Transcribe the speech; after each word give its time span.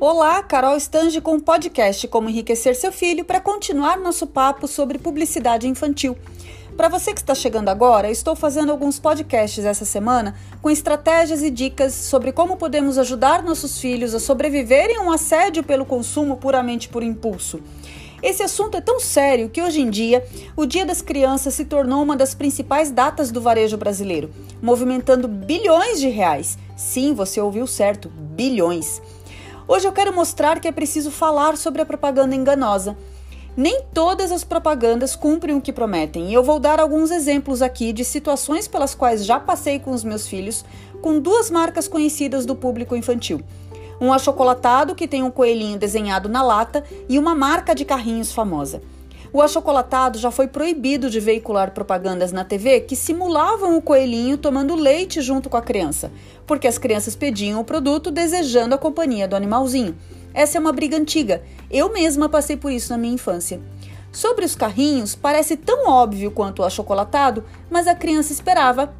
Olá, 0.00 0.42
Carol 0.42 0.76
Stange 0.76 1.20
com 1.20 1.36
o 1.36 1.40
podcast 1.40 2.08
Como 2.08 2.28
Enriquecer 2.28 2.74
Seu 2.74 2.90
Filho 2.90 3.24
para 3.24 3.40
continuar 3.40 3.96
nosso 3.96 4.26
papo 4.26 4.66
sobre 4.66 4.98
publicidade 4.98 5.68
infantil. 5.68 6.16
Para 6.76 6.88
você 6.88 7.14
que 7.14 7.20
está 7.20 7.34
chegando 7.34 7.68
agora, 7.68 8.10
estou 8.10 8.34
fazendo 8.34 8.72
alguns 8.72 8.98
podcasts 8.98 9.64
essa 9.64 9.84
semana 9.84 10.34
com 10.60 10.68
estratégias 10.68 11.42
e 11.42 11.50
dicas 11.50 11.94
sobre 11.94 12.32
como 12.32 12.56
podemos 12.56 12.98
ajudar 12.98 13.42
nossos 13.44 13.78
filhos 13.78 14.14
a 14.14 14.18
sobreviverem 14.18 14.96
a 14.96 15.00
um 15.00 15.12
assédio 15.12 15.62
pelo 15.62 15.86
consumo 15.86 16.36
puramente 16.36 16.88
por 16.88 17.04
impulso. 17.04 17.60
Esse 18.20 18.42
assunto 18.42 18.76
é 18.76 18.80
tão 18.80 18.98
sério 18.98 19.48
que 19.48 19.62
hoje 19.62 19.80
em 19.80 19.90
dia 19.90 20.26
o 20.56 20.66
Dia 20.66 20.84
das 20.84 21.02
Crianças 21.02 21.54
se 21.54 21.66
tornou 21.66 22.02
uma 22.02 22.16
das 22.16 22.34
principais 22.34 22.90
datas 22.90 23.30
do 23.30 23.40
varejo 23.40 23.76
brasileiro, 23.76 24.30
movimentando 24.60 25.28
bilhões 25.28 26.00
de 26.00 26.08
reais. 26.08 26.58
Sim, 26.76 27.14
você 27.14 27.40
ouviu 27.40 27.66
certo, 27.66 28.08
bilhões. 28.08 29.00
Hoje 29.66 29.88
eu 29.88 29.92
quero 29.92 30.14
mostrar 30.14 30.60
que 30.60 30.68
é 30.68 30.72
preciso 30.72 31.10
falar 31.10 31.56
sobre 31.56 31.80
a 31.80 31.86
propaganda 31.86 32.34
enganosa. 32.34 32.96
Nem 33.56 33.82
todas 33.94 34.30
as 34.30 34.44
propagandas 34.44 35.16
cumprem 35.16 35.56
o 35.56 35.60
que 35.60 35.72
prometem, 35.72 36.28
e 36.28 36.34
eu 36.34 36.42
vou 36.42 36.60
dar 36.60 36.78
alguns 36.78 37.10
exemplos 37.10 37.62
aqui 37.62 37.90
de 37.90 38.04
situações 38.04 38.68
pelas 38.68 38.94
quais 38.94 39.24
já 39.24 39.40
passei 39.40 39.78
com 39.78 39.92
os 39.92 40.04
meus 40.04 40.26
filhos, 40.26 40.64
com 41.00 41.18
duas 41.18 41.50
marcas 41.50 41.88
conhecidas 41.88 42.44
do 42.44 42.54
público 42.54 42.94
infantil. 42.94 43.40
Um 43.98 44.12
achocolatado 44.12 44.94
que 44.94 45.08
tem 45.08 45.22
um 45.22 45.30
coelhinho 45.30 45.78
desenhado 45.78 46.28
na 46.28 46.42
lata 46.42 46.84
e 47.08 47.18
uma 47.18 47.34
marca 47.34 47.74
de 47.74 47.86
carrinhos 47.86 48.32
famosa. 48.32 48.82
O 49.34 49.42
achocolatado 49.42 50.16
já 50.16 50.30
foi 50.30 50.46
proibido 50.46 51.10
de 51.10 51.18
veicular 51.18 51.72
propagandas 51.72 52.30
na 52.30 52.44
TV 52.44 52.78
que 52.78 52.94
simulavam 52.94 53.76
o 53.76 53.82
coelhinho 53.82 54.38
tomando 54.38 54.76
leite 54.76 55.20
junto 55.20 55.50
com 55.50 55.56
a 55.56 55.60
criança, 55.60 56.12
porque 56.46 56.68
as 56.68 56.78
crianças 56.78 57.16
pediam 57.16 57.60
o 57.60 57.64
produto 57.64 58.12
desejando 58.12 58.76
a 58.76 58.78
companhia 58.78 59.26
do 59.26 59.34
animalzinho. 59.34 59.98
Essa 60.32 60.56
é 60.56 60.60
uma 60.60 60.70
briga 60.70 60.96
antiga. 60.96 61.42
Eu 61.68 61.92
mesma 61.92 62.28
passei 62.28 62.56
por 62.56 62.70
isso 62.70 62.92
na 62.92 62.96
minha 62.96 63.14
infância. 63.14 63.60
Sobre 64.12 64.44
os 64.44 64.54
carrinhos, 64.54 65.16
parece 65.16 65.56
tão 65.56 65.88
óbvio 65.88 66.30
quanto 66.30 66.62
o 66.62 66.64
achocolatado, 66.64 67.42
mas 67.68 67.88
a 67.88 67.94
criança 67.96 68.32
esperava, 68.32 68.94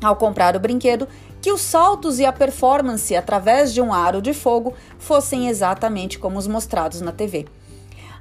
ao 0.00 0.14
comprar 0.14 0.54
o 0.54 0.60
brinquedo, 0.60 1.08
que 1.42 1.50
os 1.50 1.62
saltos 1.62 2.20
e 2.20 2.24
a 2.24 2.32
performance 2.32 3.16
através 3.16 3.74
de 3.74 3.82
um 3.82 3.92
aro 3.92 4.22
de 4.22 4.32
fogo 4.32 4.72
fossem 5.00 5.48
exatamente 5.48 6.16
como 6.16 6.38
os 6.38 6.46
mostrados 6.46 7.00
na 7.00 7.10
TV. 7.10 7.48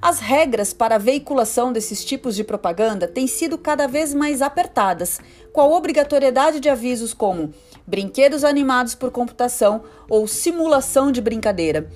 As 0.02 0.20
regras 0.20 0.72
para 0.74 0.96
a 0.96 1.00
veiculação 1.00 1.74
desses 1.74 2.06
tipos 2.06 2.34
de 2.34 2.44
propaganda 2.44 3.06
têm 3.06 3.28
sido 3.28 3.58
cada 3.58 3.86
vez 3.86 4.14
mais 4.14 4.42
apertadas, 4.42 5.20
com 5.52 5.60
a 5.60 5.68
obrigatoriedade 5.68 6.62
de 6.62 6.70
avisos 6.70 7.14
como 7.14 7.54
brinquedos 7.86 8.46
animados 8.46 8.96
por 8.96 9.12
computação 9.12 9.84
ou 10.10 10.26
simulação 10.26 11.12
de 11.12 11.20
brincadeira. 11.20 11.90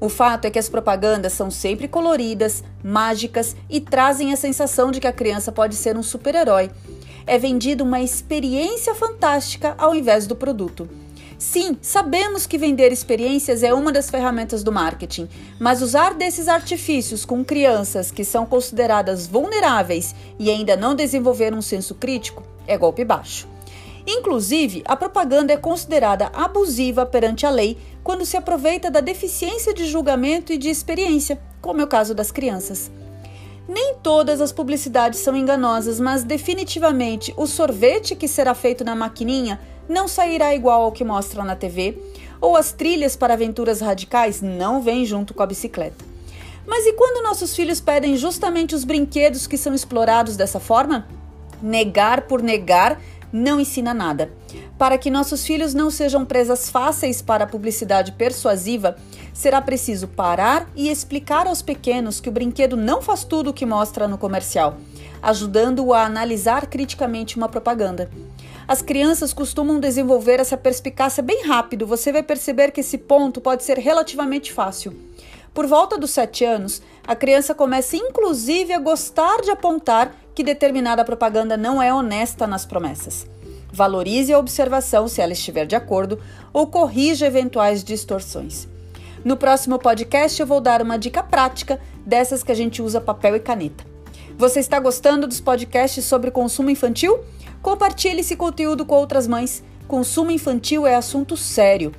O 0.00 0.08
fato 0.08 0.46
é 0.46 0.50
que 0.50 0.58
as 0.58 0.70
propagandas 0.70 1.34
são 1.34 1.50
sempre 1.50 1.86
coloridas, 1.86 2.64
mágicas 2.82 3.54
e 3.68 3.78
trazem 3.78 4.32
a 4.32 4.36
sensação 4.36 4.90
de 4.90 4.98
que 4.98 5.06
a 5.06 5.12
criança 5.12 5.52
pode 5.52 5.74
ser 5.74 5.98
um 5.98 6.02
super-herói. 6.02 6.70
É 7.26 7.36
vendida 7.36 7.84
uma 7.84 8.00
experiência 8.00 8.94
fantástica 8.94 9.74
ao 9.76 9.94
invés 9.94 10.26
do 10.26 10.34
produto. 10.34 10.88
Sim, 11.40 11.78
sabemos 11.80 12.46
que 12.46 12.58
vender 12.58 12.92
experiências 12.92 13.62
é 13.62 13.72
uma 13.72 13.90
das 13.90 14.10
ferramentas 14.10 14.62
do 14.62 14.70
marketing, 14.70 15.26
mas 15.58 15.80
usar 15.80 16.12
desses 16.12 16.48
artifícios 16.48 17.24
com 17.24 17.42
crianças 17.42 18.10
que 18.10 18.26
são 18.26 18.44
consideradas 18.44 19.26
vulneráveis 19.26 20.14
e 20.38 20.50
ainda 20.50 20.76
não 20.76 20.94
desenvolveram 20.94 21.56
um 21.56 21.62
senso 21.62 21.94
crítico 21.94 22.42
é 22.66 22.76
golpe 22.76 23.06
baixo. 23.06 23.48
Inclusive, 24.06 24.82
a 24.84 24.94
propaganda 24.94 25.50
é 25.50 25.56
considerada 25.56 26.26
abusiva 26.34 27.06
perante 27.06 27.46
a 27.46 27.50
lei 27.50 27.78
quando 28.04 28.26
se 28.26 28.36
aproveita 28.36 28.90
da 28.90 29.00
deficiência 29.00 29.72
de 29.72 29.86
julgamento 29.86 30.52
e 30.52 30.58
de 30.58 30.68
experiência, 30.68 31.40
como 31.62 31.80
é 31.80 31.84
o 31.84 31.88
caso 31.88 32.14
das 32.14 32.30
crianças. 32.30 32.90
Nem 33.66 33.94
todas 34.02 34.42
as 34.42 34.52
publicidades 34.52 35.20
são 35.20 35.34
enganosas, 35.34 35.98
mas 35.98 36.22
definitivamente 36.22 37.32
o 37.34 37.46
sorvete 37.46 38.14
que 38.14 38.28
será 38.28 38.52
feito 38.52 38.84
na 38.84 38.94
maquininha 38.94 39.58
não 39.90 40.06
sairá 40.06 40.54
igual 40.54 40.82
ao 40.82 40.92
que 40.92 41.04
mostra 41.04 41.42
na 41.42 41.56
TV, 41.56 41.98
ou 42.40 42.56
as 42.56 42.72
trilhas 42.72 43.16
para 43.16 43.34
aventuras 43.34 43.80
radicais 43.80 44.40
não 44.40 44.80
vêm 44.80 45.04
junto 45.04 45.34
com 45.34 45.42
a 45.42 45.46
bicicleta. 45.46 46.04
Mas 46.64 46.86
e 46.86 46.92
quando 46.92 47.24
nossos 47.24 47.56
filhos 47.56 47.80
pedem 47.80 48.16
justamente 48.16 48.74
os 48.74 48.84
brinquedos 48.84 49.48
que 49.48 49.58
são 49.58 49.74
explorados 49.74 50.36
dessa 50.36 50.60
forma? 50.60 51.08
Negar 51.60 52.22
por 52.22 52.40
negar 52.40 53.00
não 53.32 53.60
ensina 53.60 53.92
nada. 53.92 54.30
Para 54.78 54.96
que 54.96 55.10
nossos 55.10 55.44
filhos 55.44 55.74
não 55.74 55.90
sejam 55.90 56.24
presas 56.24 56.70
fáceis 56.70 57.20
para 57.20 57.44
a 57.44 57.46
publicidade 57.46 58.12
persuasiva, 58.12 58.96
será 59.34 59.60
preciso 59.60 60.06
parar 60.06 60.68
e 60.74 60.88
explicar 60.88 61.46
aos 61.46 61.62
pequenos 61.62 62.20
que 62.20 62.28
o 62.28 62.32
brinquedo 62.32 62.76
não 62.76 63.02
faz 63.02 63.24
tudo 63.24 63.50
o 63.50 63.52
que 63.52 63.66
mostra 63.66 64.06
no 64.06 64.16
comercial, 64.16 64.76
ajudando-o 65.20 65.92
a 65.92 66.04
analisar 66.04 66.66
criticamente 66.66 67.36
uma 67.36 67.48
propaganda. 67.48 68.08
As 68.70 68.80
crianças 68.80 69.32
costumam 69.32 69.80
desenvolver 69.80 70.38
essa 70.38 70.56
perspicácia 70.56 71.20
bem 71.24 71.44
rápido, 71.44 71.88
você 71.88 72.12
vai 72.12 72.22
perceber 72.22 72.70
que 72.70 72.82
esse 72.82 72.96
ponto 72.96 73.40
pode 73.40 73.64
ser 73.64 73.76
relativamente 73.78 74.52
fácil. 74.52 74.94
Por 75.52 75.66
volta 75.66 75.98
dos 75.98 76.12
7 76.12 76.44
anos, 76.44 76.80
a 77.04 77.16
criança 77.16 77.52
começa 77.52 77.96
inclusive 77.96 78.72
a 78.72 78.78
gostar 78.78 79.40
de 79.42 79.50
apontar 79.50 80.14
que 80.36 80.44
determinada 80.44 81.04
propaganda 81.04 81.56
não 81.56 81.82
é 81.82 81.92
honesta 81.92 82.46
nas 82.46 82.64
promessas. 82.64 83.26
Valorize 83.72 84.32
a 84.32 84.38
observação 84.38 85.08
se 85.08 85.20
ela 85.20 85.32
estiver 85.32 85.66
de 85.66 85.74
acordo 85.74 86.20
ou 86.52 86.68
corrija 86.68 87.26
eventuais 87.26 87.82
distorções. 87.82 88.68
No 89.24 89.36
próximo 89.36 89.80
podcast 89.80 90.40
eu 90.40 90.46
vou 90.46 90.60
dar 90.60 90.80
uma 90.80 90.96
dica 90.96 91.24
prática 91.24 91.80
dessas 92.06 92.44
que 92.44 92.52
a 92.52 92.56
gente 92.56 92.80
usa 92.80 93.00
papel 93.00 93.34
e 93.34 93.40
caneta. 93.40 93.84
Você 94.38 94.60
está 94.60 94.78
gostando 94.78 95.26
dos 95.26 95.40
podcasts 95.40 96.04
sobre 96.04 96.30
consumo 96.30 96.70
infantil? 96.70 97.18
Compartilhe 97.62 98.20
esse 98.20 98.36
conteúdo 98.36 98.84
com 98.84 98.96
outras 98.96 99.26
mães. 99.26 99.62
Consumo 99.86 100.30
infantil 100.30 100.86
é 100.86 100.94
assunto 100.94 101.36
sério. 101.36 101.92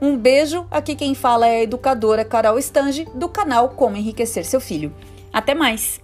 Um 0.00 0.16
beijo, 0.16 0.66
aqui 0.70 0.94
quem 0.94 1.14
fala 1.14 1.46
é 1.46 1.58
a 1.58 1.62
educadora 1.62 2.24
Carol 2.24 2.58
Stange, 2.58 3.06
do 3.14 3.28
canal 3.28 3.70
Como 3.70 3.96
Enriquecer 3.96 4.44
Seu 4.44 4.60
Filho. 4.60 4.92
Até 5.32 5.54
mais! 5.54 6.00